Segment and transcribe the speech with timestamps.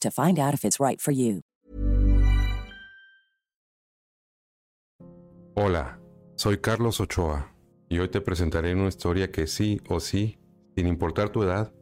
[0.00, 1.42] to find out if it's right for you.
[5.54, 5.98] Hola,
[6.34, 7.50] soy Carlos Ochoa
[7.88, 10.38] y hoy te presentaré una historia que sí o sí,
[10.76, 11.72] sin importar tu edad,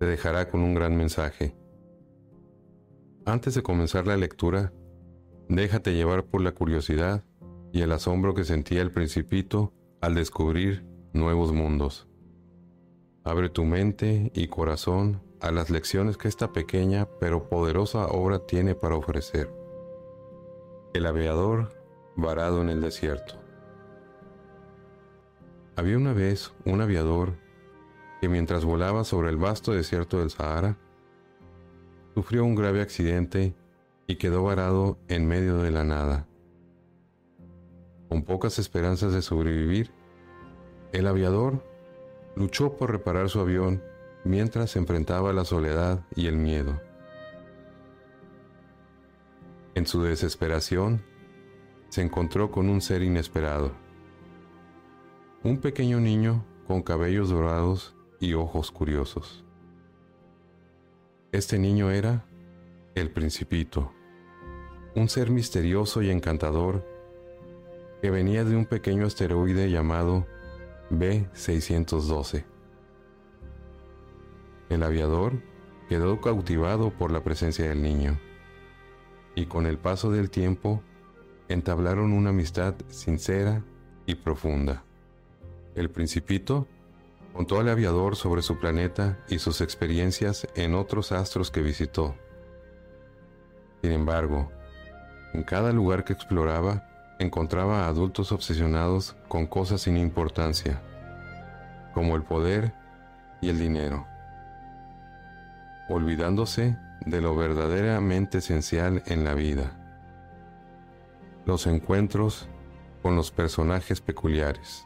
[0.00, 1.56] te dejará con un gran mensaje.
[3.24, 4.72] Antes de comenzar la lectura,
[5.48, 7.24] déjate llevar por la curiosidad
[7.72, 12.08] y el asombro que sentía el principito al descubrir nuevos mundos.
[13.24, 18.74] Abre tu mente y corazón a las lecciones que esta pequeña pero poderosa obra tiene
[18.74, 19.52] para ofrecer.
[20.94, 21.70] El aviador
[22.16, 23.34] varado en el desierto.
[25.76, 27.34] Había una vez un aviador
[28.20, 30.76] que mientras volaba sobre el vasto desierto del Sahara,
[32.14, 33.54] sufrió un grave accidente
[34.08, 36.26] y quedó varado en medio de la nada.
[38.08, 39.92] Con pocas esperanzas de sobrevivir,
[40.92, 41.62] el aviador
[42.34, 43.82] luchó por reparar su avión
[44.28, 46.78] mientras enfrentaba la soledad y el miedo.
[49.74, 51.02] En su desesperación,
[51.88, 53.72] se encontró con un ser inesperado.
[55.42, 59.46] Un pequeño niño con cabellos dorados y ojos curiosos.
[61.32, 62.26] Este niño era
[62.94, 63.94] el principito,
[64.94, 66.86] un ser misterioso y encantador
[68.02, 70.26] que venía de un pequeño asteroide llamado
[70.90, 72.57] B612.
[74.68, 75.32] El aviador
[75.88, 78.18] quedó cautivado por la presencia del niño
[79.34, 80.82] y con el paso del tiempo
[81.48, 83.64] entablaron una amistad sincera
[84.04, 84.84] y profunda.
[85.74, 86.66] El principito
[87.32, 92.14] contó al aviador sobre su planeta y sus experiencias en otros astros que visitó.
[93.80, 94.50] Sin embargo,
[95.32, 96.86] en cada lugar que exploraba
[97.18, 100.82] encontraba a adultos obsesionados con cosas sin importancia,
[101.94, 102.74] como el poder
[103.40, 104.06] y el dinero
[105.88, 106.76] olvidándose
[107.06, 109.74] de lo verdaderamente esencial en la vida.
[111.46, 112.48] Los encuentros
[113.02, 114.84] con los personajes peculiares.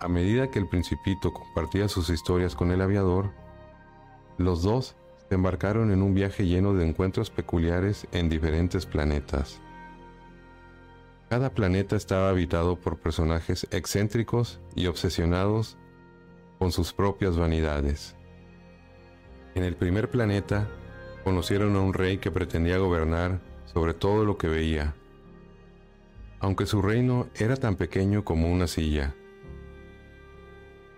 [0.00, 3.32] A medida que el principito compartía sus historias con el aviador,
[4.36, 4.96] los dos
[5.28, 9.60] se embarcaron en un viaje lleno de encuentros peculiares en diferentes planetas.
[11.30, 15.76] Cada planeta estaba habitado por personajes excéntricos y obsesionados
[16.58, 18.14] con sus propias vanidades.
[19.54, 20.68] En el primer planeta,
[21.22, 24.94] conocieron a un rey que pretendía gobernar sobre todo lo que veía,
[26.40, 29.14] aunque su reino era tan pequeño como una silla.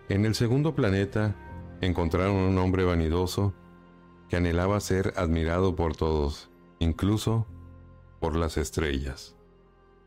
[0.09, 1.35] En el segundo planeta,
[1.81, 3.55] encontraron a un hombre vanidoso
[4.29, 7.47] que anhelaba ser admirado por todos, incluso
[8.21, 9.37] por las estrellas.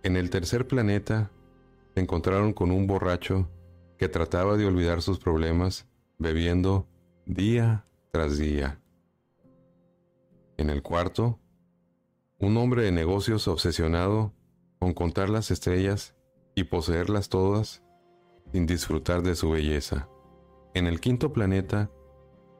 [0.03, 1.31] En el tercer planeta,
[1.93, 3.49] se encontraron con un borracho
[3.97, 5.87] que trataba de olvidar sus problemas
[6.17, 6.87] bebiendo
[7.25, 8.79] día tras día.
[10.57, 11.39] En el cuarto,
[12.39, 14.33] un hombre de negocios obsesionado
[14.79, 16.15] con contar las estrellas
[16.55, 17.83] y poseerlas todas
[18.51, 20.09] sin disfrutar de su belleza.
[20.73, 21.91] En el quinto planeta,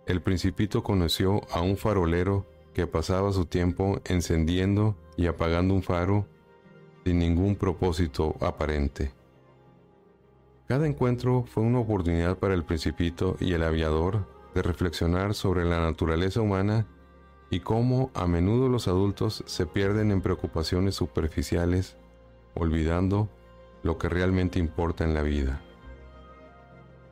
[0.06, 6.28] el principito conoció a un farolero que pasaba su tiempo encendiendo y apagando un faro
[7.06, 9.14] sin ningún propósito aparente.
[10.68, 15.80] Cada encuentro fue una oportunidad para el principito y el aviador de reflexionar sobre la
[15.80, 16.88] naturaleza humana
[17.50, 21.98] y cómo a menudo los adultos se pierden en preocupaciones superficiales,
[22.54, 23.30] olvidando
[23.84, 25.62] lo que realmente importa en la vida.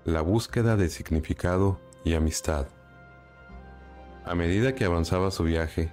[0.05, 2.67] La búsqueda de significado y amistad.
[4.25, 5.91] A medida que avanzaba su viaje,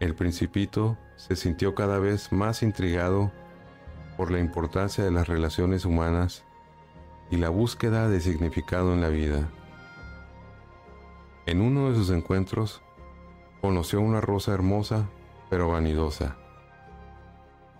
[0.00, 3.30] el principito se sintió cada vez más intrigado
[4.16, 6.44] por la importancia de las relaciones humanas
[7.30, 9.48] y la búsqueda de significado en la vida.
[11.44, 12.82] En uno de sus encuentros,
[13.60, 15.08] conoció una rosa hermosa
[15.50, 16.36] pero vanidosa,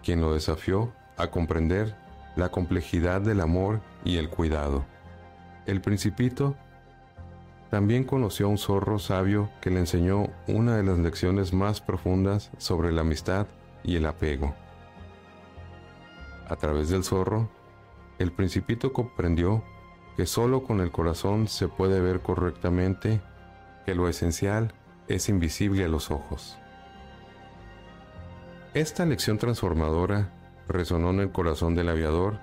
[0.02, 1.96] quien lo desafió a comprender
[2.36, 4.84] la complejidad del amor y el cuidado.
[5.64, 6.56] El principito
[7.70, 12.50] también conoció a un zorro sabio que le enseñó una de las lecciones más profundas
[12.58, 13.46] sobre la amistad
[13.84, 14.54] y el apego.
[16.48, 17.48] A través del zorro,
[18.18, 19.62] el principito comprendió
[20.16, 23.22] que solo con el corazón se puede ver correctamente
[23.84, 24.72] que lo esencial
[25.08, 26.58] es invisible a los ojos.
[28.74, 30.32] Esta lección transformadora
[30.68, 32.38] resonó en el corazón del aviador,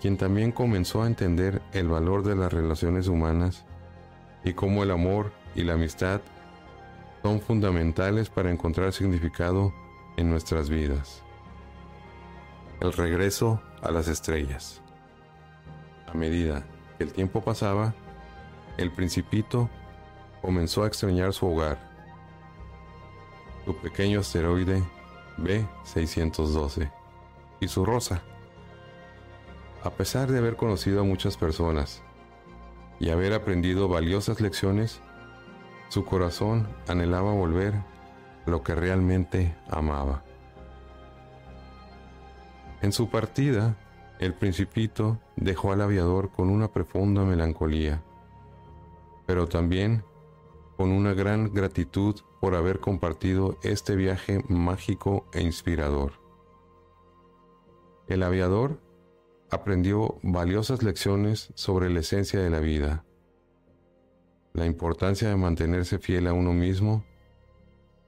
[0.00, 3.64] quien también comenzó a entender el valor de las relaciones humanas
[4.44, 6.20] y cómo el amor y la amistad
[7.22, 9.72] son fundamentales para encontrar significado
[10.16, 11.22] en nuestras vidas.
[12.80, 14.82] El regreso a las estrellas.
[16.08, 16.64] A medida
[16.98, 17.94] que el tiempo pasaba,
[18.76, 19.70] el principito
[20.42, 21.78] comenzó a extrañar su hogar,
[23.64, 24.82] su pequeño asteroide
[25.38, 26.90] B612
[27.60, 28.22] y su rosa.
[29.84, 32.02] A pesar de haber conocido a muchas personas
[32.98, 35.00] y haber aprendido valiosas lecciones,
[35.88, 40.24] su corazón anhelaba volver a lo que realmente amaba.
[42.80, 43.76] En su partida,
[44.18, 48.02] el principito dejó al aviador con una profunda melancolía,
[49.26, 50.04] pero también
[50.82, 56.14] con una gran gratitud por haber compartido este viaje mágico e inspirador.
[58.08, 58.80] El aviador
[59.48, 63.04] aprendió valiosas lecciones sobre la esencia de la vida,
[64.54, 67.04] la importancia de mantenerse fiel a uno mismo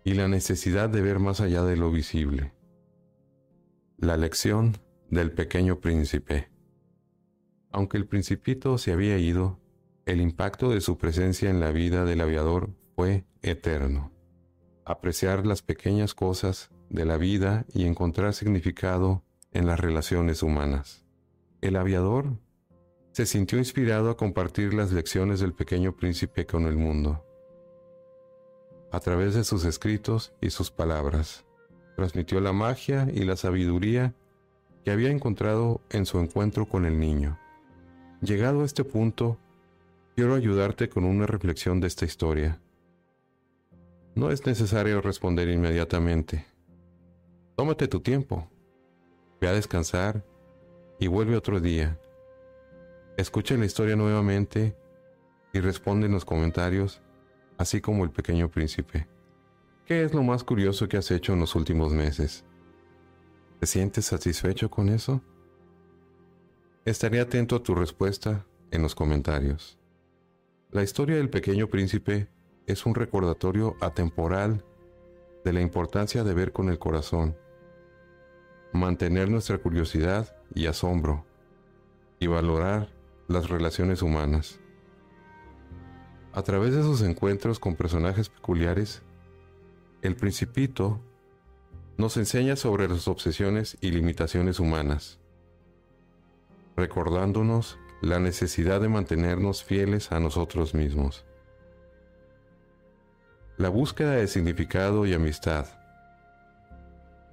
[0.03, 2.53] y la necesidad de ver más allá de lo visible.
[3.99, 4.79] La lección
[5.11, 6.51] del pequeño príncipe.
[7.71, 9.61] Aunque el principito se había ido,
[10.07, 14.13] el impacto de su presencia en la vida del aviador fue eterno.
[14.85, 21.07] Apreciar las pequeñas cosas de la vida y encontrar significado en las relaciones humanas.
[21.63, 22.39] El aviador
[23.13, 27.25] se sintió inspirado a compartir las lecciones del pequeño príncipe con el mundo.
[28.93, 31.47] A través de sus escritos y sus palabras,
[31.97, 34.15] transmitió la magia y la sabiduría
[34.85, 37.39] que había encontrado en su encuentro con el niño.
[38.21, 39.39] Llegado a este punto,
[40.15, 42.61] quiero ayudarte con una reflexión de esta historia.
[44.15, 46.47] No es necesario responder inmediatamente.
[47.57, 48.49] Tómate tu tiempo.
[49.41, 50.25] Ve a descansar
[51.01, 51.99] y vuelve otro día.
[53.17, 54.77] Escucha la historia nuevamente
[55.53, 57.01] y responde en los comentarios,
[57.59, 59.09] así como el pequeño príncipe.
[59.85, 62.45] ¿Qué es lo más curioso que has hecho en los últimos meses?
[63.59, 65.21] ¿Te sientes satisfecho con eso?
[66.85, 69.79] Estaré atento a tu respuesta en los comentarios.
[70.75, 72.27] La historia del pequeño príncipe
[72.67, 74.65] es un recordatorio atemporal
[75.45, 77.37] de la importancia de ver con el corazón,
[78.73, 81.25] mantener nuestra curiosidad y asombro
[82.19, 82.89] y valorar
[83.29, 84.59] las relaciones humanas.
[86.33, 89.05] A través de sus encuentros con personajes peculiares,
[90.03, 91.01] el principito
[91.99, 95.21] nos enseña sobre las obsesiones y limitaciones humanas,
[96.77, 101.25] recordándonos la necesidad de mantenernos fieles a nosotros mismos.
[103.57, 105.67] La búsqueda de significado y amistad.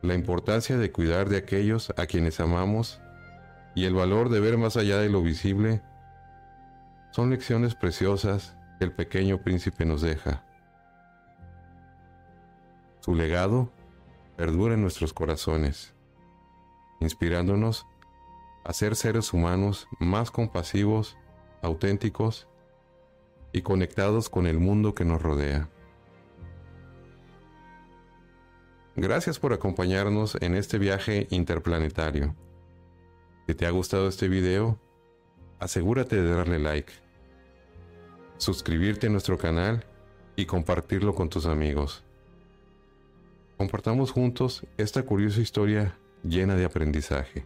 [0.01, 3.01] La importancia de cuidar de aquellos a quienes amamos
[3.75, 5.81] y el valor de ver más allá de lo visible
[7.11, 10.43] son lecciones preciosas que el pequeño príncipe nos deja.
[12.99, 13.71] Su legado
[14.37, 15.93] perdura en nuestros corazones,
[16.99, 17.85] inspirándonos
[18.63, 21.17] a ser seres humanos más compasivos,
[21.61, 22.47] auténticos
[23.51, 25.69] y conectados con el mundo que nos rodea.
[28.95, 32.35] Gracias por acompañarnos en este viaje interplanetario.
[33.47, 34.79] Si te ha gustado este video,
[35.59, 36.93] asegúrate de darle like,
[38.37, 39.85] suscribirte a nuestro canal
[40.35, 42.03] y compartirlo con tus amigos.
[43.57, 47.45] Compartamos juntos esta curiosa historia llena de aprendizaje.